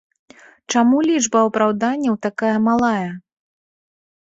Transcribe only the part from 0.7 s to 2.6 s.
Чаму лічба апраўданняў такая